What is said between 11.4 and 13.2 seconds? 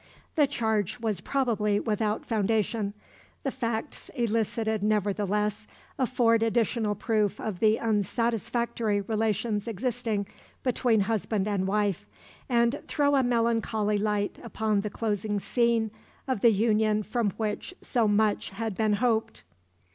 and wife, and throw